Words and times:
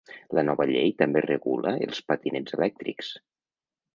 La 0.37 0.43
nova 0.45 0.65
llei 0.71 0.87
també 1.01 1.21
regula 1.25 1.75
els 1.87 2.01
patinets 2.13 2.57
elèctrics. 2.59 3.13